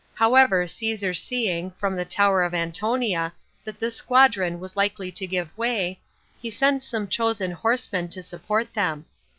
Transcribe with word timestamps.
However, 0.15 0.65
Caesar 0.65 1.13
seeing, 1.13 1.69
from 1.77 1.95
the 1.95 2.05
tower 2.05 2.41
of 2.41 2.55
Antonia, 2.55 3.33
that 3.63 3.77
this 3.77 3.97
squadron 3.97 4.59
was 4.59 4.75
likely 4.75 5.11
to 5.11 5.27
give 5.27 5.55
way, 5.55 5.99
he 6.41 6.49
sent 6.49 6.81
some 6.81 7.07
chosen 7.07 7.51
horsemen 7.51 8.09
to 8.09 8.23
support 8.23 8.73
them. 8.73 9.05